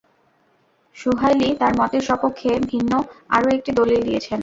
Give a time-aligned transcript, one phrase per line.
[0.95, 2.91] সুহায়লী তাঁর মতের সপক্ষে ভিন্ন
[3.29, 4.39] আরও একটি দলীল দিয়েছেন।